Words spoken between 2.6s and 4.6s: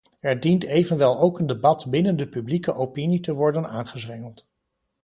opinie te worden aangezwengeld.